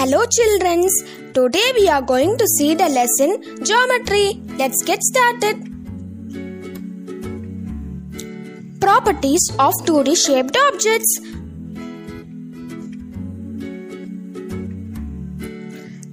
[0.00, 0.94] Hello childrens.
[1.34, 4.40] Today we are going to see the lesson geometry.
[4.60, 5.56] Let's get started.
[8.80, 11.20] Properties of 2D shaped objects.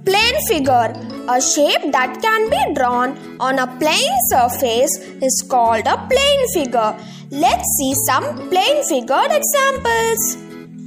[0.04, 0.92] Plane figure.
[1.36, 6.94] A shape that can be drawn on a plane surface is called a plane figure.
[7.30, 10.36] Let's see some plane figured examples.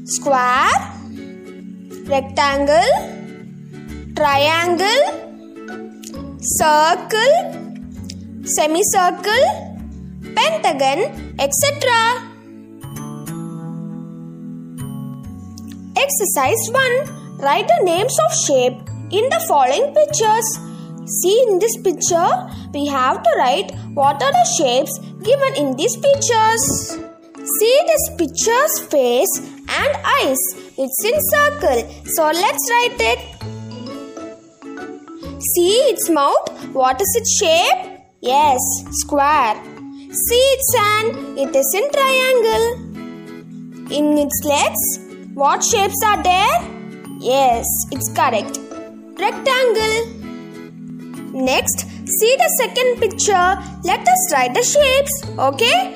[0.05, 1.00] Square,
[2.11, 2.91] rectangle,
[4.17, 5.03] triangle,
[6.41, 7.33] circle,
[8.43, 9.45] semicircle,
[10.35, 10.99] pentagon,
[11.39, 11.71] etc.
[15.95, 17.37] Exercise 1.
[17.39, 18.77] Write the names of shape
[19.11, 20.47] in the following pictures.
[21.21, 22.31] See in this picture,
[22.73, 26.99] we have to write what are the shapes given in these pictures.
[27.59, 29.33] See this picture's face
[29.69, 30.60] and eyes.
[30.77, 31.89] It's in circle.
[32.05, 33.19] So let's write it.
[35.55, 36.49] See its mouth.
[36.73, 37.99] What is its shape?
[38.21, 38.59] Yes,
[38.91, 39.55] square.
[40.11, 41.39] See its hand.
[41.39, 42.91] It is in triangle.
[43.91, 44.99] In its legs,
[45.33, 46.61] what shapes are there?
[47.19, 48.57] Yes, it's correct.
[49.19, 50.05] Rectangle.
[51.33, 53.57] Next, see the second picture.
[53.83, 55.23] Let us write the shapes.
[55.37, 55.93] Okay?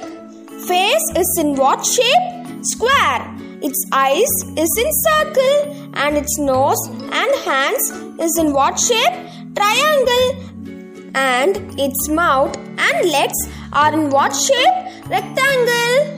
[0.68, 2.64] Face is in what shape?
[2.64, 3.35] Square.
[3.62, 9.14] Its eyes is in circle and its nose and hands is in what shape?
[9.56, 10.52] Triangle.
[11.16, 13.38] And its mouth and legs
[13.72, 15.10] are in what shape?
[15.10, 16.16] Rectangle.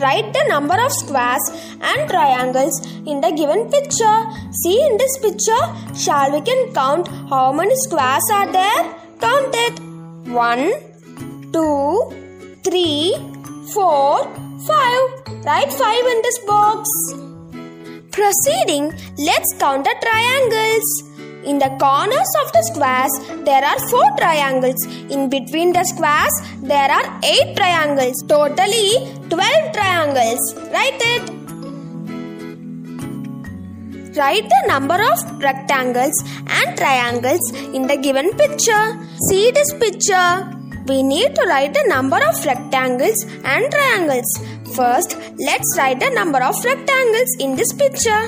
[0.00, 1.42] Write the number of squares
[1.80, 4.18] and triangles in the given picture.
[4.62, 5.64] See in this picture,
[5.96, 8.94] shall we can count how many squares are there?
[9.18, 9.80] Count it.
[10.28, 10.72] 1,
[11.52, 12.27] 2,
[12.70, 13.16] 3,
[13.72, 14.24] 4,
[14.66, 15.44] 5.
[15.46, 16.86] Write 5 in this box.
[18.10, 20.86] Proceeding, let's count the triangles.
[21.46, 23.14] In the corners of the squares,
[23.46, 24.84] there are 4 triangles.
[25.08, 28.22] In between the squares, there are 8 triangles.
[28.28, 28.90] Totally
[29.30, 30.54] 12 triangles.
[30.70, 31.24] Write it.
[34.14, 38.86] Write the number of rectangles and triangles in the given picture.
[39.30, 40.57] See this picture.
[40.88, 44.28] We need to write the number of rectangles and triangles.
[44.74, 48.22] First, let's write the number of rectangles in this picture.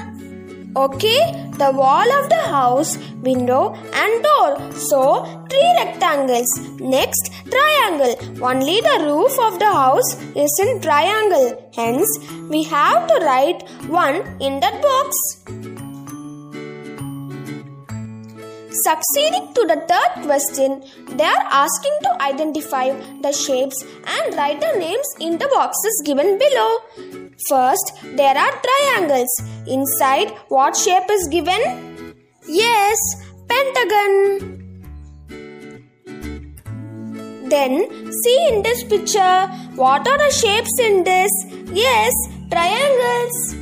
[0.76, 1.20] Okay,
[1.59, 4.72] the wall of the house, window and door.
[4.72, 6.50] So, three rectangles.
[6.78, 8.15] Next, triangle.
[8.44, 11.70] Only the roof of the house is in triangle.
[11.75, 12.09] Hence,
[12.50, 15.89] we have to write one in that box.
[18.84, 20.82] Succeeding to the third question,
[21.16, 26.38] they are asking to identify the shapes and write the names in the boxes given
[26.38, 26.78] below.
[27.48, 29.28] First, there are triangles.
[29.66, 32.14] Inside, what shape is given?
[32.48, 32.96] Yes,
[33.48, 34.56] pentagon.
[37.48, 41.30] Then, see in this picture, what are the shapes in this?
[41.72, 42.12] Yes,
[42.50, 43.59] triangles.